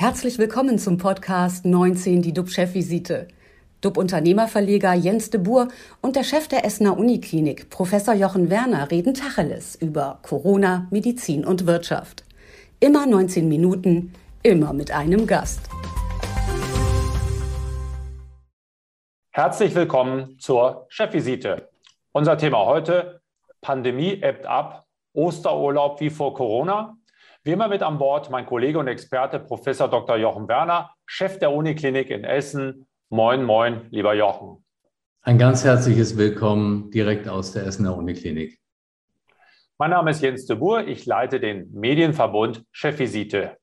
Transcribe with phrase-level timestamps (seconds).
[0.00, 3.26] Herzlich willkommen zum Podcast 19, die DUB-Chefvisite.
[3.80, 5.66] DUB-Unternehmerverleger Jens de Boer
[6.00, 11.66] und der Chef der Essener Uniklinik, Professor Jochen Werner, reden Tacheles über Corona, Medizin und
[11.66, 12.22] Wirtschaft.
[12.78, 14.12] Immer 19 Minuten,
[14.44, 15.68] immer mit einem Gast.
[19.32, 21.70] Herzlich willkommen zur Chefvisite.
[22.12, 23.20] Unser Thema heute:
[23.62, 26.97] Pandemie ebbt ab, Osterurlaub wie vor Corona
[27.48, 30.18] wie immer mit an Bord mein Kollege und Experte Professor Dr.
[30.18, 32.86] Jochen Werner, Chef der Uniklinik in Essen.
[33.08, 34.62] Moin, moin, lieber Jochen.
[35.22, 38.58] Ein ganz herzliches Willkommen direkt aus der Essener Uniklinik.
[39.78, 43.56] Mein Name ist Jens de Boer, ich leite den Medienverbund Chefvisite.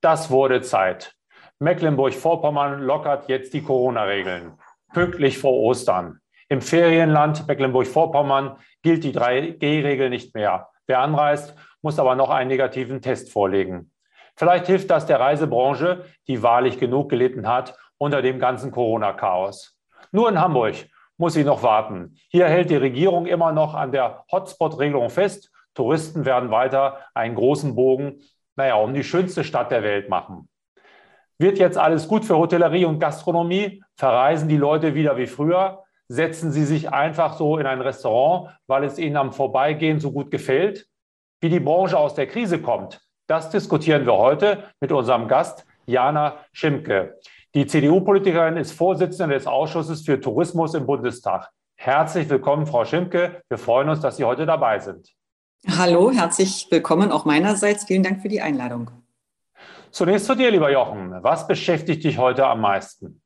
[0.00, 1.12] Das wurde Zeit.
[1.58, 4.52] Mecklenburg-Vorpommern lockert jetzt die Corona-Regeln.
[4.92, 6.20] Pünktlich vor Ostern.
[6.48, 10.68] Im Ferienland Mecklenburg-Vorpommern gilt die 3G-Regel nicht mehr.
[10.86, 13.90] Wer anreist muss aber noch einen negativen Test vorlegen.
[14.36, 19.78] Vielleicht hilft das der Reisebranche, die wahrlich genug gelitten hat unter dem ganzen Corona-Chaos.
[20.10, 20.74] Nur in Hamburg
[21.18, 22.16] muss sie noch warten.
[22.28, 25.50] Hier hält die Regierung immer noch an der Hotspot-Regelung fest.
[25.74, 28.20] Touristen werden weiter einen großen Bogen,
[28.56, 30.48] naja, um die schönste Stadt der Welt machen.
[31.38, 33.82] Wird jetzt alles gut für Hotellerie und Gastronomie?
[33.96, 35.82] Verreisen die Leute wieder wie früher?
[36.08, 40.30] Setzen sie sich einfach so in ein Restaurant, weil es ihnen am Vorbeigehen so gut
[40.30, 40.86] gefällt?
[41.42, 46.36] Wie die Branche aus der Krise kommt, das diskutieren wir heute mit unserem Gast Jana
[46.52, 47.18] Schimke.
[47.56, 51.50] Die CDU-Politikerin ist Vorsitzende des Ausschusses für Tourismus im Bundestag.
[51.74, 53.42] Herzlich willkommen, Frau Schimke.
[53.48, 55.08] Wir freuen uns, dass Sie heute dabei sind.
[55.66, 57.86] Hallo, herzlich willkommen auch meinerseits.
[57.86, 58.92] Vielen Dank für die Einladung.
[59.90, 61.24] Zunächst zu dir, lieber Jochen.
[61.24, 63.20] Was beschäftigt dich heute am meisten?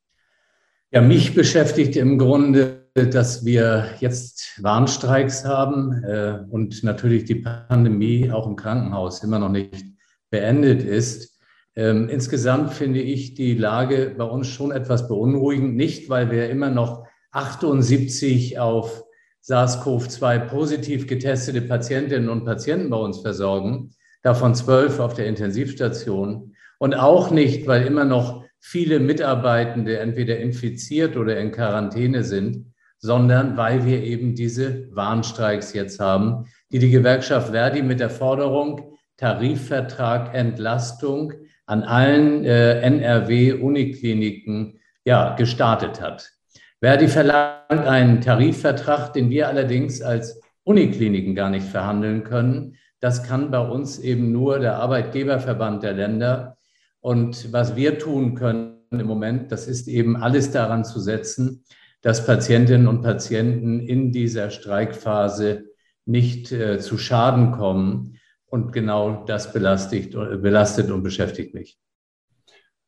[0.91, 8.31] Ja, mich beschäftigt im Grunde dass wir jetzt Warnstreiks haben äh, und natürlich die Pandemie
[8.31, 9.85] auch im Krankenhaus immer noch nicht
[10.31, 11.39] beendet ist.
[11.75, 16.71] Ähm, insgesamt finde ich die Lage bei uns schon etwas beunruhigend, nicht weil wir immer
[16.71, 19.05] noch 78 auf
[19.43, 23.91] SARS-CoV-2 positiv getestete Patientinnen und Patienten bei uns versorgen,
[24.23, 26.55] davon zwölf auf der Intensivstation.
[26.79, 32.73] Und auch nicht, weil immer noch viele Mitarbeitende entweder infiziert oder in Quarantäne sind,
[33.07, 38.97] sondern weil wir eben diese Warnstreiks jetzt haben, die die Gewerkschaft Verdi mit der Forderung
[39.17, 41.33] Tarifvertrag Entlastung
[41.67, 46.33] an allen äh, NRW-Unikliniken ja, gestartet hat.
[46.81, 52.75] Verdi verlangt einen Tarifvertrag, den wir allerdings als Unikliniken gar nicht verhandeln können.
[52.99, 56.57] Das kann bei uns eben nur der Arbeitgeberverband der Länder.
[57.01, 61.63] Und was wir tun können im Moment, das ist eben alles daran zu setzen,
[62.07, 65.65] dass Patientinnen und Patienten in dieser Streikphase
[66.05, 68.21] nicht äh, zu Schaden kommen.
[68.47, 71.81] Und genau das belastet, belastet und beschäftigt mich.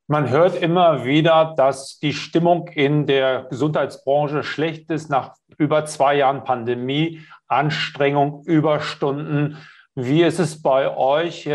[0.07, 6.15] Man hört immer wieder, dass die Stimmung in der Gesundheitsbranche schlecht ist nach über zwei
[6.15, 9.57] Jahren Pandemie, Anstrengung, Überstunden.
[9.97, 11.51] Wie ist es bei euch?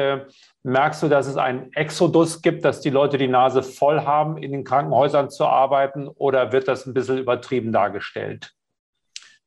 [0.64, 4.54] Merkst du, dass es einen Exodus gibt, dass die Leute die Nase voll haben, in
[4.54, 8.54] den Krankenhäusern zu arbeiten oder wird das ein bisschen übertrieben dargestellt?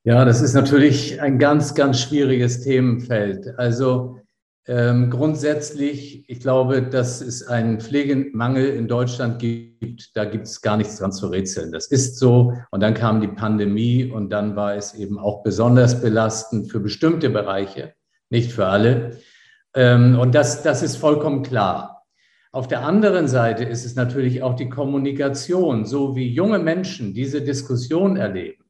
[0.05, 3.59] Ja, das ist natürlich ein ganz, ganz schwieriges Themenfeld.
[3.59, 4.21] Also
[4.69, 10.17] ähm, grundsätzlich, ich glaube, dass es einen Pflegemangel in Deutschland gibt.
[10.17, 11.73] Da gibt es gar nichts dran zu rätseln.
[11.73, 12.53] Das ist so.
[12.71, 17.31] Und dann kam die Pandemie und dann war es eben auch besonders belastend für bestimmte
[17.31, 17.95] Bereiche,
[18.29, 19.19] nicht für alle.
[19.77, 22.05] Ähm, und das, das ist vollkommen klar.
[22.51, 27.43] Auf der anderen Seite ist es natürlich auch die Kommunikation, so wie junge Menschen diese
[27.43, 28.65] Diskussion erleben.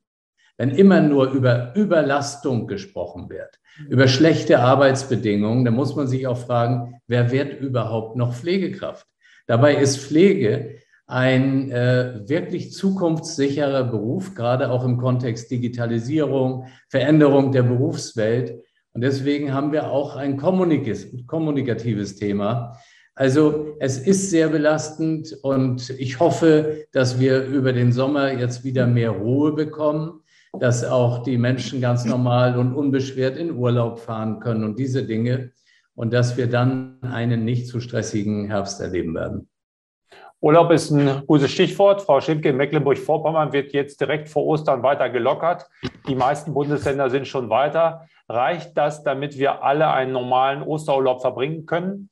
[0.59, 6.39] Wenn immer nur über Überlastung gesprochen wird, über schlechte Arbeitsbedingungen, dann muss man sich auch
[6.39, 9.07] fragen, wer wird überhaupt noch Pflegekraft?
[9.47, 17.63] Dabei ist Pflege ein äh, wirklich zukunftssicherer Beruf, gerade auch im Kontext Digitalisierung, Veränderung der
[17.63, 18.65] Berufswelt.
[18.97, 22.79] Und deswegen haben wir auch ein kommunikatives Thema.
[23.15, 28.87] Also es ist sehr belastend und ich hoffe, dass wir über den Sommer jetzt wieder
[28.87, 30.23] mehr Ruhe bekommen,
[30.59, 35.53] dass auch die Menschen ganz normal und unbeschwert in Urlaub fahren können und diese Dinge
[35.95, 39.47] und dass wir dann einen nicht zu stressigen Herbst erleben werden.
[40.41, 42.01] Urlaub ist ein gutes Stichwort.
[42.01, 45.69] Frau Schimke, in Mecklenburg-Vorpommern wird jetzt direkt vor Ostern weiter gelockert.
[46.09, 48.07] Die meisten Bundesländer sind schon weiter.
[48.29, 52.11] Reicht das, damit wir alle einen normalen Osterurlaub verbringen können?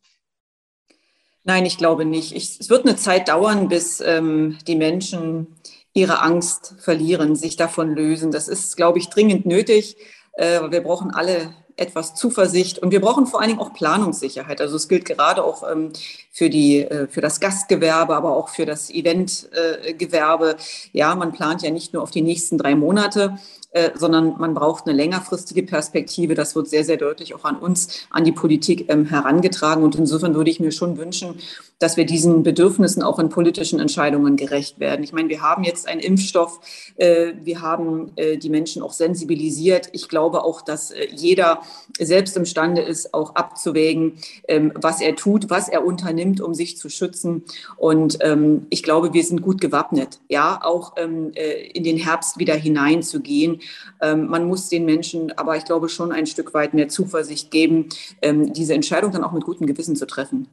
[1.43, 2.35] Nein, ich glaube nicht.
[2.35, 5.49] Ich, es wird eine Zeit dauern, bis ähm, die Menschen
[5.93, 8.31] ihre Angst verlieren, sich davon lösen.
[8.33, 9.97] Das ist, glaube ich, dringend nötig.
[10.33, 14.61] Äh, wir brauchen alle etwas Zuversicht und wir brauchen vor allen Dingen auch Planungssicherheit.
[14.61, 15.93] Also es gilt gerade auch ähm,
[16.31, 20.51] für, die, äh, für das Gastgewerbe, aber auch für das Eventgewerbe.
[20.51, 20.57] Äh,
[20.93, 23.39] ja, man plant ja nicht nur auf die nächsten drei Monate,
[23.75, 26.35] äh, sondern man braucht eine längerfristige Perspektive.
[26.35, 29.83] Das wird sehr, sehr deutlich auch an uns, an die Politik ähm, herangetragen.
[29.83, 31.35] Und insofern würde ich mir schon wünschen,
[31.81, 35.03] dass wir diesen Bedürfnissen auch in politischen Entscheidungen gerecht werden.
[35.03, 36.61] Ich meine, wir haben jetzt einen Impfstoff,
[36.97, 39.89] äh, wir haben äh, die Menschen auch sensibilisiert.
[39.91, 41.61] Ich glaube auch, dass äh, jeder
[41.99, 46.89] selbst imstande ist, auch abzuwägen, ähm, was er tut, was er unternimmt, um sich zu
[46.89, 47.43] schützen.
[47.77, 52.39] Und ähm, ich glaube, wir sind gut gewappnet, ja, auch ähm, äh, in den Herbst
[52.39, 53.61] wieder hineinzugehen.
[54.01, 57.89] Ähm, man muss den Menschen aber, ich glaube, schon ein Stück weit mehr Zuversicht geben,
[58.23, 60.49] ähm, diese Entscheidung dann auch mit gutem Gewissen zu treffen.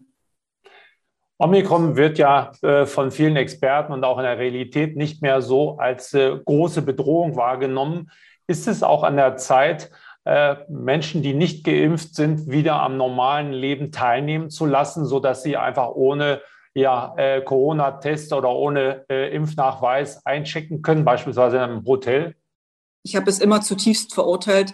[1.41, 5.79] Omikron wird ja äh, von vielen Experten und auch in der Realität nicht mehr so
[5.79, 8.11] als äh, große Bedrohung wahrgenommen.
[8.45, 9.89] Ist es auch an der Zeit,
[10.23, 15.57] äh, Menschen, die nicht geimpft sind, wieder am normalen Leben teilnehmen zu lassen, sodass sie
[15.57, 16.41] einfach ohne
[16.73, 22.35] ja, Corona-Test oder ohne Impfnachweis einchecken können, beispielsweise in einem Hotel?
[23.03, 24.73] Ich habe es immer zutiefst verurteilt,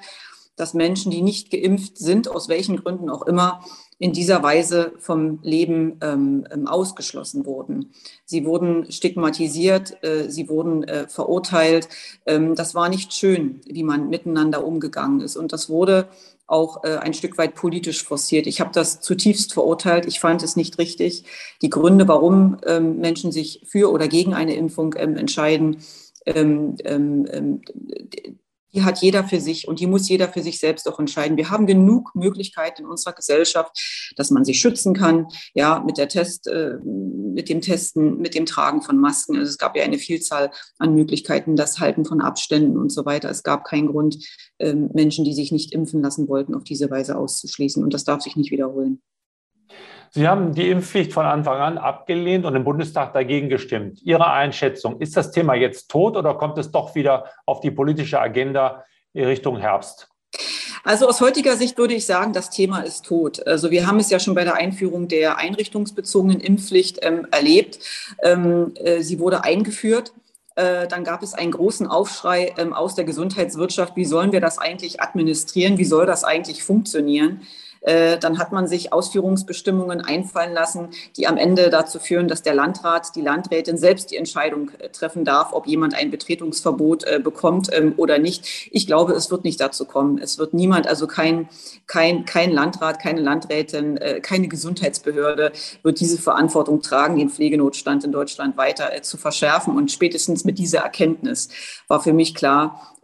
[0.55, 3.61] dass Menschen, die nicht geimpft sind, aus welchen Gründen auch immer,
[3.99, 7.93] in dieser Weise vom Leben ähm, ähm, ausgeschlossen wurden.
[8.25, 11.89] Sie wurden stigmatisiert, äh, sie wurden äh, verurteilt.
[12.25, 15.35] Ähm, das war nicht schön, wie man miteinander umgegangen ist.
[15.35, 16.09] Und das wurde
[16.45, 18.45] auch äh, ein Stück weit politisch forciert.
[18.45, 20.05] Ich habe das zutiefst verurteilt.
[20.05, 21.23] Ich fand es nicht richtig.
[21.61, 25.77] Die Gründe, warum ähm, Menschen sich für oder gegen eine Impfung ähm, entscheiden,
[26.35, 27.61] ähm, ähm,
[28.73, 31.37] die hat jeder für sich und die muss jeder für sich selbst auch entscheiden.
[31.37, 36.09] Wir haben genug Möglichkeiten in unserer Gesellschaft, dass man sich schützen kann, ja, mit der
[36.09, 39.37] Test, äh, mit dem Testen, mit dem Tragen von Masken.
[39.37, 43.29] Also es gab ja eine Vielzahl an Möglichkeiten, das Halten von Abständen und so weiter.
[43.29, 44.17] Es gab keinen Grund,
[44.59, 47.83] äh, Menschen, die sich nicht impfen lassen wollten, auf diese Weise auszuschließen.
[47.83, 49.01] Und das darf sich nicht wiederholen.
[50.17, 54.01] Sie haben die Impfpflicht von Anfang an abgelehnt und im Bundestag dagegen gestimmt.
[54.01, 58.19] Ihre Einschätzung, ist das Thema jetzt tot oder kommt es doch wieder auf die politische
[58.19, 58.83] Agenda
[59.13, 60.09] Richtung Herbst?
[60.83, 63.45] Also aus heutiger Sicht würde ich sagen, das Thema ist tot.
[63.45, 67.77] Also wir haben es ja schon bei der Einführung der einrichtungsbezogenen Impfpflicht ähm, erlebt.
[68.23, 70.13] Ähm, äh, sie wurde eingeführt.
[70.55, 73.95] Äh, dann gab es einen großen Aufschrei ähm, aus der Gesundheitswirtschaft.
[73.95, 75.77] Wie sollen wir das eigentlich administrieren?
[75.77, 77.41] Wie soll das eigentlich funktionieren?
[77.81, 82.53] Äh, dann hat man sich Ausführungsbestimmungen einfallen lassen, die am Ende dazu führen, dass der
[82.53, 87.69] Landrat, die Landrätin selbst die Entscheidung äh, treffen darf, ob jemand ein Betretungsverbot äh, bekommt
[87.71, 88.69] ähm, oder nicht.
[88.71, 90.17] Ich glaube, es wird nicht dazu kommen.
[90.17, 91.49] Es wird niemand, also kein,
[91.85, 95.51] kein, kein Landrat, keine Landrätin, keine Gesundheitsbehörde
[95.83, 99.75] wird diese Verantwortung tragen, den Pflegenotstand in Deutschland weiter zu verschärfen.
[99.75, 101.49] Und spätestens mit dieser Erkenntnis
[101.87, 102.96] war für mich klar,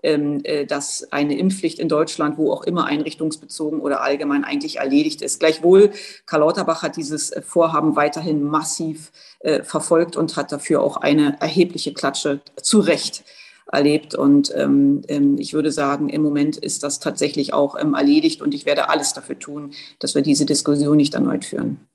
[0.67, 5.39] dass eine Impfpflicht in Deutschland, wo auch immer einrichtungsbezogen oder allgemein eigentlich erledigt ist.
[5.39, 5.91] Gleichwohl,
[6.25, 11.37] Karl Lauterbach hat dieses äh, Vorhaben weiterhin massiv äh, verfolgt und hat dafür auch eine
[11.39, 13.23] erhebliche Klatsche zu Recht
[13.71, 14.13] erlebt.
[14.13, 18.53] Und ähm, ähm, ich würde sagen, im Moment ist das tatsächlich auch ähm, erledigt und
[18.53, 21.87] ich werde alles dafür tun, dass wir diese Diskussion nicht erneut führen.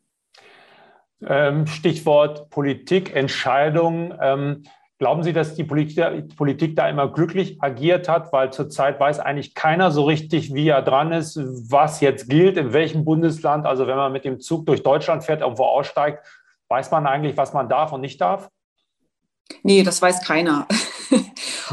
[1.26, 4.14] Ähm, Stichwort Politik, Entscheidungen.
[4.98, 8.32] Glauben Sie, dass die Politik, Politik, da immer glücklich agiert hat?
[8.32, 11.38] Weil zurzeit weiß eigentlich keiner so richtig, wie er dran ist,
[11.70, 13.64] was jetzt gilt, in welchem Bundesland.
[13.64, 16.26] Also wenn man mit dem Zug durch Deutschland fährt, irgendwo aussteigt,
[16.68, 18.50] weiß man eigentlich, was man darf und nicht darf?
[19.62, 20.66] Nee, das weiß keiner.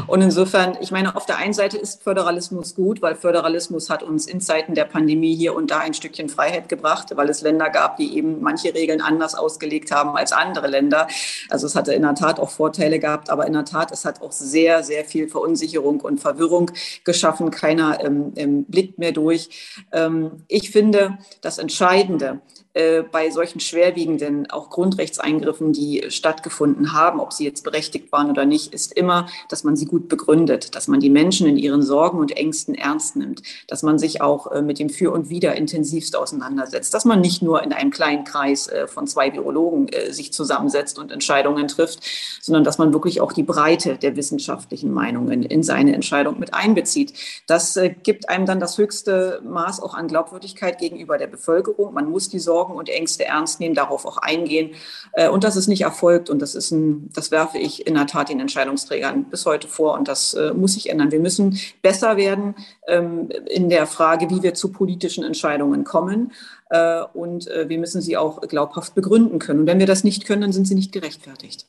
[0.06, 4.26] Und insofern, ich meine, auf der einen Seite ist Föderalismus gut, weil Föderalismus hat uns
[4.26, 7.96] in Zeiten der Pandemie hier und da ein Stückchen Freiheit gebracht, weil es Länder gab,
[7.96, 11.08] die eben manche Regeln anders ausgelegt haben als andere Länder.
[11.48, 14.22] Also es hatte in der Tat auch Vorteile gehabt, aber in der Tat, es hat
[14.22, 16.70] auch sehr, sehr viel Verunsicherung und Verwirrung
[17.04, 17.50] geschaffen.
[17.50, 19.76] Keiner ähm, ähm, blickt mehr durch.
[19.92, 22.40] Ähm, ich finde, das Entscheidende
[22.76, 28.44] äh, bei solchen schwerwiegenden auch Grundrechtseingriffen, die stattgefunden haben, ob sie jetzt berechtigt waren oder
[28.44, 32.18] nicht, ist immer, dass man sie gut begründet, dass man die Menschen in ihren Sorgen
[32.18, 36.16] und Ängsten ernst nimmt, dass man sich auch äh, mit dem Für und Wider intensivst
[36.16, 40.98] auseinandersetzt, dass man nicht nur in einem kleinen Kreis äh, von zwei Virologen sich zusammensetzt
[40.98, 42.00] und Entscheidungen trifft,
[42.42, 47.14] sondern dass man wirklich auch die Breite der wissenschaftlichen Meinungen in seine Entscheidung mit einbezieht.
[47.46, 51.94] Das gibt einem dann das höchste Maß auch an Glaubwürdigkeit gegenüber der Bevölkerung.
[51.94, 54.74] Man muss die Sorgen Sorgen und Ängste ernst nehmen, darauf auch eingehen.
[55.12, 58.06] Äh, und das ist nicht erfolgt und das ist ein, das werfe ich in der
[58.06, 61.12] Tat den Entscheidungsträgern bis heute vor und das äh, muss sich ändern.
[61.12, 62.54] Wir müssen besser werden
[62.88, 66.32] ähm, in der Frage, wie wir zu politischen Entscheidungen kommen
[66.70, 69.60] äh, und wir müssen sie auch glaubhaft begründen können.
[69.60, 71.66] Und wenn wir das nicht können, dann sind sie nicht gerechtfertigt.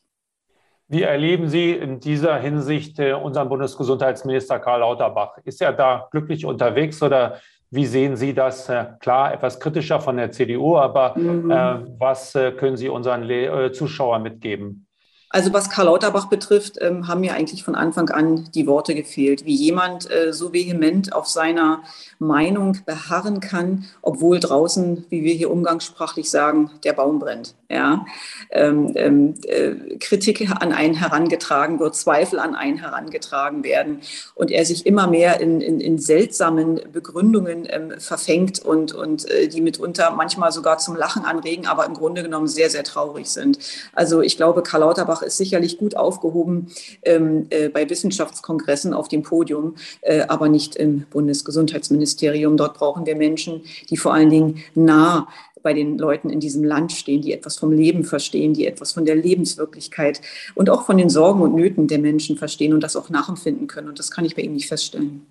[0.88, 5.38] Wie erleben Sie in dieser Hinsicht unseren Bundesgesundheitsminister Karl Lauterbach?
[5.44, 8.70] Ist er da glücklich unterwegs oder Wie sehen Sie das?
[8.70, 11.52] Äh, klar, etwas kritischer von der CDU, aber mhm.
[11.52, 14.88] äh, was äh, können Sie unseren Le äh, Zuschauern mitgeben?
[15.30, 19.46] Also was Karl Lauterbach betrifft, ähm, haben mir eigentlich von Anfang an die Worte gefehlt,
[19.46, 21.84] wie jemand äh, so vehement auf seiner
[22.18, 27.56] Meinung beharren kann, obwohl draußen, wie wir hier umgangssprachlich sagen, der Baum brennt.
[27.70, 28.06] Ja?
[28.52, 34.02] Ähm, ähm, äh, Kritik an einen herangetragen wird, Zweifel an einen herangetragen werden
[34.36, 39.48] und er sich immer mehr in, in, in seltsamen Begründungen ähm, verfängt und, und äh,
[39.48, 43.60] die mitunter manchmal sogar zum Lachen anregen, aber im Grunde genommen sehr, sehr traurig sind.
[43.94, 46.68] Also ich glaube, Karl Lauterbach ist sicherlich gut aufgehoben
[47.04, 52.08] ähm, äh, bei Wissenschaftskongressen auf dem Podium, äh, aber nicht im Bundesgesundheitsministerium.
[52.08, 52.58] Ministerium.
[52.58, 55.28] Dort brauchen wir Menschen, die vor allen Dingen nah
[55.68, 59.04] bei den Leuten in diesem Land stehen, die etwas vom Leben verstehen, die etwas von
[59.04, 60.22] der Lebenswirklichkeit
[60.56, 63.90] und auch von den Sorgen und Nöten der Menschen verstehen und das auch nachempfinden können.
[63.90, 65.26] Und das kann ich bei ihm nicht feststellen.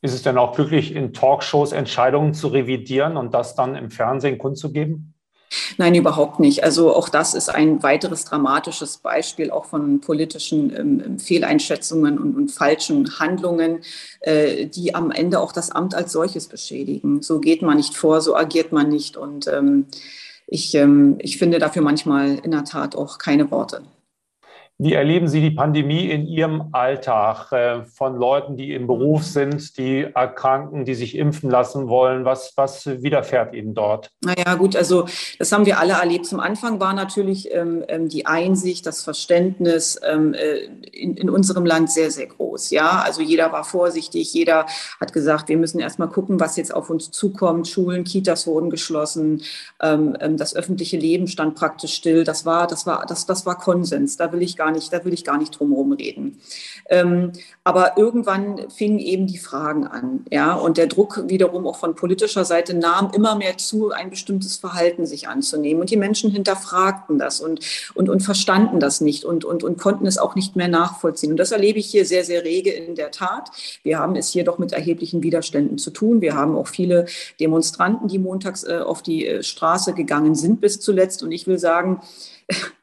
[0.00, 4.38] Ist es denn auch glücklich, in Talkshows Entscheidungen zu revidieren und das dann im Fernsehen
[4.38, 5.13] kundzugeben?
[5.76, 6.64] Nein, überhaupt nicht.
[6.64, 12.50] Also auch das ist ein weiteres dramatisches Beispiel auch von politischen ähm, Fehleinschätzungen und, und,
[12.50, 13.80] falschen Handlungen,
[14.20, 17.22] äh, die am Ende auch das Amt als solches beschädigen.
[17.22, 19.16] So geht man nicht vor, so agiert man nicht.
[19.16, 19.86] Und ähm,
[20.46, 23.82] ich, ähm, ich finde dafür manchmal in der Tat auch keine Worte.
[24.76, 29.78] Wie erleben Sie die Pandemie in Ihrem Alltag äh, von Leuten, die im Beruf sind,
[29.78, 32.24] die erkranken, die sich impfen lassen wollen?
[32.24, 34.10] Was, was widerfährt Ihnen dort?
[34.20, 35.06] Naja, gut, also
[35.38, 36.26] das haben wir alle erlebt.
[36.26, 41.64] Zum Anfang war natürlich ähm, ähm, die Einsicht, das Verständnis ähm, äh, in, in, unserem
[41.64, 42.70] Land sehr, sehr groß.
[42.70, 44.66] Ja, also jeder war vorsichtig, jeder
[45.00, 47.68] hat gesagt, wir müssen erst mal gucken, was jetzt auf uns zukommt.
[47.68, 49.42] Schulen, Kitas wurden geschlossen,
[49.80, 52.24] ähm, ähm, das öffentliche Leben stand praktisch still.
[52.24, 54.16] Das war, das war, das, das war Konsens.
[54.16, 56.40] Da will ich gar gar nicht, da will ich gar nicht drum herum reden.
[56.88, 57.32] Ähm,
[57.64, 62.44] aber irgendwann fingen eben die Fragen an, ja, und der Druck wiederum auch von politischer
[62.44, 65.80] Seite nahm immer mehr zu, ein bestimmtes Verhalten sich anzunehmen.
[65.80, 67.60] Und die Menschen hinterfragten das und,
[67.94, 71.32] und, und verstanden das nicht und, und, und konnten es auch nicht mehr nachvollziehen.
[71.32, 73.50] Und das erlebe ich hier sehr, sehr rege in der Tat.
[73.82, 76.20] Wir haben es hier doch mit erheblichen Widerständen zu tun.
[76.20, 77.06] Wir haben auch viele
[77.38, 81.22] Demonstranten, die montags äh, auf die äh, Straße gegangen sind bis zuletzt.
[81.22, 82.00] Und ich will sagen,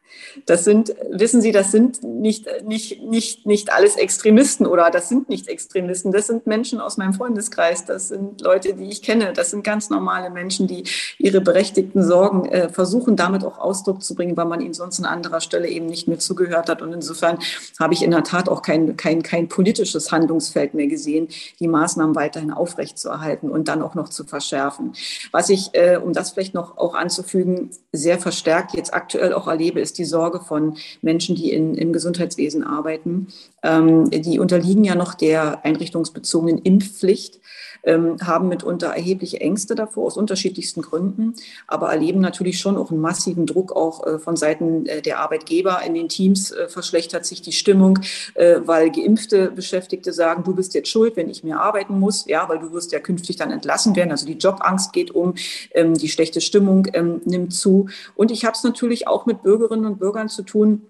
[0.46, 5.30] das sind, wissen Sie, das sind nicht, nicht, nicht, nicht alles Extremisten oder das sind
[5.30, 6.12] nicht Extremisten.
[6.12, 7.86] Das sind Menschen aus meinem Freundeskreis.
[7.86, 9.34] Das sind Leute, die ich kenne.
[9.34, 10.84] Das sind ganz normale Menschen, die
[11.18, 15.06] ihre berechtigten Sorgen äh, versuchen, damit auch Ausdruck zu bringen, weil man ihnen sonst an
[15.06, 16.82] anderer Stelle eben nicht mehr zugehört hat.
[16.82, 17.38] Und insofern
[17.80, 21.28] habe ich in der Tat auch kein, kein, kein politisches Handlungsfeld mehr gesehen,
[21.60, 24.94] die Maßnahmen weiterhin aufrechtzuerhalten und dann auch noch zu verschärfen.
[25.32, 29.80] Was ich, äh, um das vielleicht noch auch anzufügen, sehr verstärkt jetzt aktuell auch erlebe,
[29.80, 33.28] ist die Sorge, Sorge von Menschen, die in, im Gesundheitswesen arbeiten.
[33.64, 37.40] Ähm, die unterliegen ja noch der einrichtungsbezogenen Impfpflicht,
[37.84, 41.34] ähm, haben mitunter erhebliche Ängste davor aus unterschiedlichsten Gründen,
[41.68, 45.82] aber erleben natürlich schon auch einen massiven Druck auch äh, von Seiten äh, der Arbeitgeber.
[45.86, 48.00] In den Teams äh, verschlechtert sich die Stimmung,
[48.36, 52.48] äh, weil geimpfte Beschäftigte sagen, du bist jetzt schuld, wenn ich mehr arbeiten muss, ja,
[52.48, 54.12] weil du wirst ja künftig dann entlassen werden.
[54.12, 55.34] Also die Jobangst geht um,
[55.74, 57.88] ähm, die schlechte Stimmung ähm, nimmt zu.
[58.16, 60.82] Und ich habe es natürlich auch mit Bürgerinnen und Bürgern Bürgern zu tun,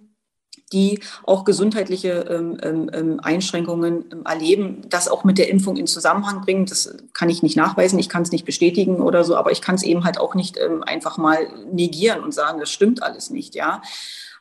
[0.73, 5.87] die auch gesundheitliche ähm, ähm, ähm, Einschränkungen ähm, erleben, das auch mit der Impfung in
[5.87, 6.65] Zusammenhang bringen.
[6.65, 9.75] Das kann ich nicht nachweisen, ich kann es nicht bestätigen oder so, aber ich kann
[9.75, 13.55] es eben halt auch nicht ähm, einfach mal negieren und sagen, das stimmt alles nicht,
[13.55, 13.81] ja.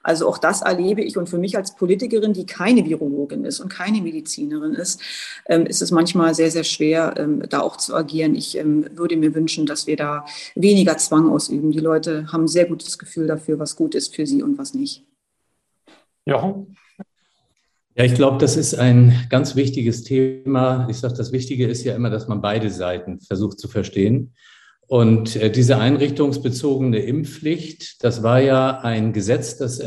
[0.03, 3.69] Also auch das erlebe ich und für mich als Politikerin, die keine Virologin ist und
[3.69, 5.03] keine Medizinerin ist,
[5.47, 7.13] ähm, ist es manchmal sehr, sehr schwer,
[7.51, 8.35] da auch zu agieren.
[8.35, 11.71] Ich würde mir wünschen, dass wir da weniger Zwang ausüben.
[11.71, 14.73] Die Leute haben ein sehr gutes Gefühl dafür, was gut ist für sie und was
[14.73, 15.05] nicht.
[16.31, 16.77] Jochen?
[17.97, 20.87] Ja, ich glaube, das ist ein ganz wichtiges Thema.
[20.89, 24.33] Ich sage, das Wichtige ist ja immer, dass man beide Seiten versucht zu verstehen.
[24.87, 29.83] Und äh, diese einrichtungsbezogene Impfpflicht, das war ja ein Gesetz, das,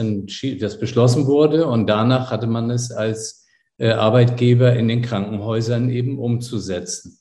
[0.60, 3.46] das beschlossen wurde und danach hatte man es als
[3.78, 7.20] äh, Arbeitgeber in den Krankenhäusern eben umzusetzen.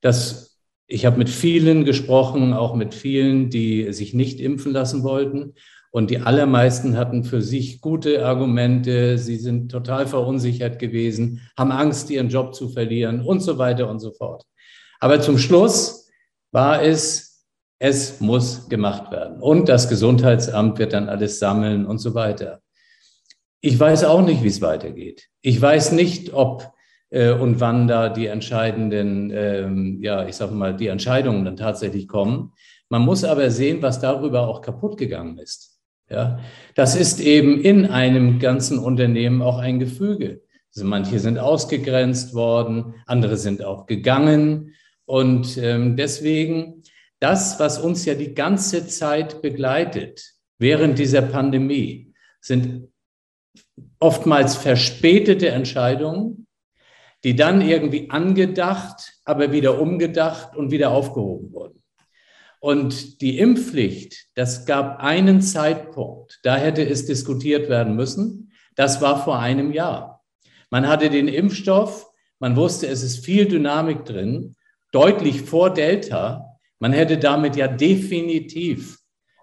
[0.00, 5.54] Das, ich habe mit vielen gesprochen, auch mit vielen, die sich nicht impfen lassen wollten.
[5.92, 9.18] Und die allermeisten hatten für sich gute Argumente.
[9.18, 13.98] Sie sind total verunsichert gewesen, haben Angst, ihren Job zu verlieren und so weiter und
[13.98, 14.44] so fort.
[15.00, 16.08] Aber zum Schluss
[16.52, 17.44] war es,
[17.80, 19.40] es muss gemacht werden.
[19.40, 22.60] Und das Gesundheitsamt wird dann alles sammeln und so weiter.
[23.60, 25.28] Ich weiß auch nicht, wie es weitergeht.
[25.42, 26.72] Ich weiß nicht, ob
[27.10, 32.08] äh, und wann da die entscheidenden, ähm, ja, ich sag mal, die Entscheidungen dann tatsächlich
[32.08, 32.52] kommen.
[32.88, 35.69] Man muss aber sehen, was darüber auch kaputt gegangen ist.
[36.10, 36.40] Ja,
[36.74, 40.42] das ist eben in einem ganzen Unternehmen auch ein Gefüge.
[40.74, 44.74] Also manche sind ausgegrenzt worden, andere sind auch gegangen.
[45.04, 46.82] Und ähm, deswegen,
[47.20, 52.88] das, was uns ja die ganze Zeit begleitet während dieser Pandemie, sind
[54.00, 56.46] oftmals verspätete Entscheidungen,
[57.22, 61.79] die dann irgendwie angedacht, aber wieder umgedacht und wieder aufgehoben wurden.
[62.60, 68.52] Und die Impfpflicht, das gab einen Zeitpunkt, da hätte es diskutiert werden müssen.
[68.76, 70.22] Das war vor einem Jahr.
[70.68, 72.06] Man hatte den Impfstoff,
[72.38, 74.54] man wusste, es ist viel Dynamik drin,
[74.92, 76.58] deutlich vor Delta.
[76.78, 78.98] Man hätte damit ja definitiv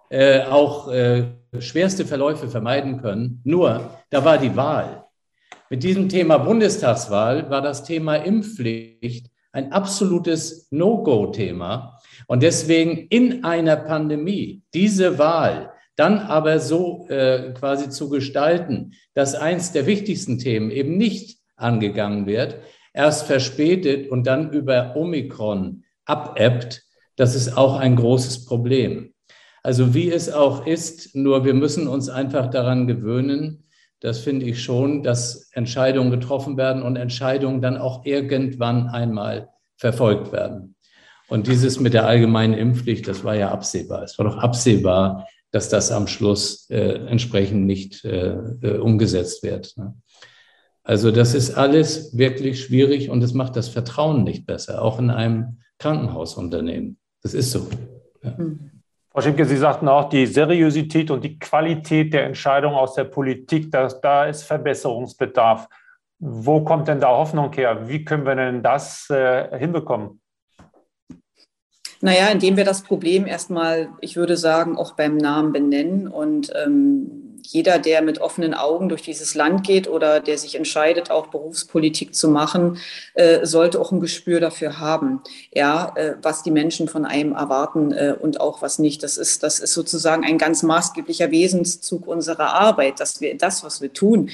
[0.09, 1.25] äh, auch äh,
[1.59, 3.41] schwerste Verläufe vermeiden können.
[3.43, 5.05] Nur, da war die Wahl.
[5.69, 11.99] Mit diesem Thema Bundestagswahl war das Thema Impfpflicht ein absolutes No-Go-Thema.
[12.27, 19.33] Und deswegen in einer Pandemie diese Wahl dann aber so äh, quasi zu gestalten, dass
[19.33, 22.59] eins der wichtigsten Themen eben nicht angegangen wird,
[22.93, 26.83] erst verspätet und dann über Omikron abebbt,
[27.15, 29.15] das ist auch ein großes Problem.
[29.63, 33.66] Also wie es auch ist, nur wir müssen uns einfach daran gewöhnen,
[33.99, 40.31] das finde ich schon, dass Entscheidungen getroffen werden und Entscheidungen dann auch irgendwann einmal verfolgt
[40.31, 40.75] werden.
[41.29, 44.03] Und dieses mit der allgemeinen Impfpflicht, das war ja absehbar.
[44.03, 49.75] Es war doch absehbar, dass das am Schluss äh, entsprechend nicht äh, äh umgesetzt wird.
[49.77, 49.93] Ne?
[50.83, 55.09] Also das ist alles wirklich schwierig und es macht das Vertrauen nicht besser, auch in
[55.09, 56.97] einem Krankenhausunternehmen.
[57.21, 57.67] Das ist so.
[58.23, 58.35] Ja.
[58.37, 58.76] Mhm.
[59.17, 63.71] Frau Schimke, Sie sagten auch, die Seriosität und die Qualität der Entscheidungen aus der Politik,
[63.71, 65.67] das, da ist Verbesserungsbedarf.
[66.19, 67.89] Wo kommt denn da Hoffnung her?
[67.89, 70.21] Wie können wir denn das äh, hinbekommen?
[71.99, 77.26] Naja, indem wir das Problem erstmal, ich würde sagen, auch beim Namen benennen und ähm,
[77.49, 82.13] jeder, der mit offenen Augen durch dieses Land geht oder der sich entscheidet, auch Berufspolitik
[82.13, 82.77] zu machen,
[83.13, 85.21] äh, sollte auch ein Gespür dafür haben,
[85.53, 89.01] ja, äh, was die Menschen von einem erwarten äh, und auch was nicht.
[89.01, 93.81] Das ist, das ist sozusagen ein ganz maßgeblicher Wesenszug unserer Arbeit, dass wir das, was
[93.81, 94.29] wir tun,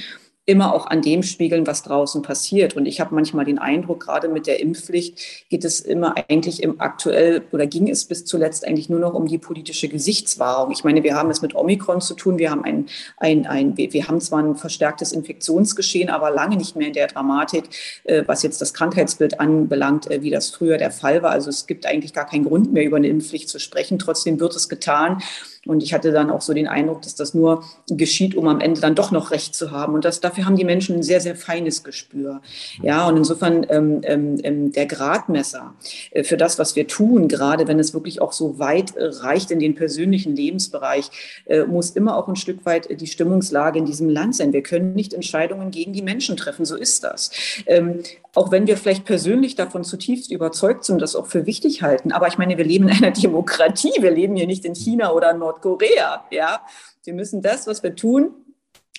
[0.45, 2.75] immer auch an dem spiegeln, was draußen passiert.
[2.75, 6.81] Und ich habe manchmal den Eindruck, gerade mit der Impfpflicht geht es immer eigentlich im
[6.81, 10.71] aktuell oder ging es bis zuletzt eigentlich nur noch um die politische Gesichtswahrung.
[10.71, 12.39] Ich meine, wir haben es mit Omikron zu tun.
[12.39, 16.87] Wir haben ein, ein, ein wir haben zwar ein verstärktes Infektionsgeschehen, aber lange nicht mehr
[16.87, 17.69] in der Dramatik,
[18.03, 21.31] äh, was jetzt das Krankheitsbild anbelangt, äh, wie das früher der Fall war.
[21.31, 23.97] Also es gibt eigentlich gar keinen Grund mehr über eine Impfpflicht zu sprechen.
[23.97, 25.21] Trotzdem wird es getan.
[25.65, 28.81] Und ich hatte dann auch so den Eindruck, dass das nur geschieht, um am Ende
[28.81, 29.93] dann doch noch Recht zu haben.
[29.93, 32.41] Und das, dafür haben die Menschen ein sehr, sehr feines Gespür.
[32.81, 35.73] Ja, und insofern ähm, ähm, ähm der Gradmesser
[36.11, 39.51] äh, für das, was wir tun, gerade wenn es wirklich auch so weit äh, reicht
[39.51, 43.85] in den persönlichen Lebensbereich, äh, muss immer auch ein Stück weit äh, die Stimmungslage in
[43.85, 44.51] diesem Land sein.
[44.51, 46.65] Wir können nicht Entscheidungen gegen die Menschen treffen.
[46.65, 47.31] So ist das.
[47.67, 47.99] Ähm,
[48.35, 52.11] auch wenn wir vielleicht persönlich davon zutiefst überzeugt sind, das auch für wichtig halten.
[52.11, 53.91] Aber ich meine, wir leben in einer Demokratie.
[53.99, 56.25] Wir leben hier nicht in China oder Nordkorea.
[56.31, 56.61] Ja,
[57.03, 58.33] wir müssen das, was wir tun,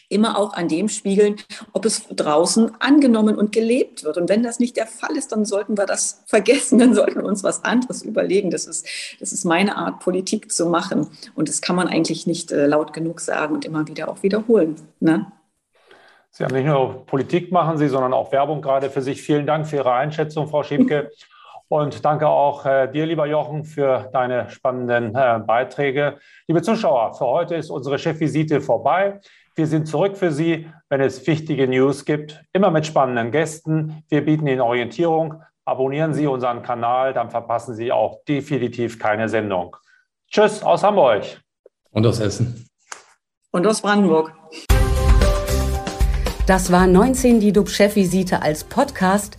[0.08, 1.36] immer auch an dem spiegeln,
[1.72, 4.16] ob es draußen angenommen und gelebt wird.
[4.16, 7.24] Und wenn das nicht der Fall ist, dann sollten wir das vergessen, dann sollten wir
[7.24, 8.50] uns was anderes überlegen.
[8.50, 8.86] Das ist,
[9.18, 11.08] das ist meine Art, Politik zu machen.
[11.34, 14.76] Und das kann man eigentlich nicht äh, laut genug sagen und immer wieder auch wiederholen.
[15.00, 15.32] Ne?
[16.30, 19.22] Sie haben nicht nur Politik machen Sie, sondern auch Werbung gerade für sich.
[19.22, 21.10] Vielen Dank für Ihre Einschätzung, Frau Schiebke.
[21.68, 26.18] Und danke auch äh, dir, lieber Jochen, für deine spannenden äh, Beiträge.
[26.46, 29.20] Liebe Zuschauer, für heute ist unsere Chefvisite vorbei.
[29.56, 34.02] Wir sind zurück für Sie, wenn es wichtige News gibt, immer mit spannenden Gästen.
[34.08, 35.42] Wir bieten Ihnen Orientierung.
[35.64, 39.76] Abonnieren Sie unseren Kanal, dann verpassen Sie auch definitiv keine Sendung.
[40.30, 41.24] Tschüss aus Hamburg.
[41.92, 42.68] Und aus Essen.
[43.52, 44.32] Und aus Brandenburg.
[46.46, 49.38] Das war 19 die DUB-Chefvisite als Podcast.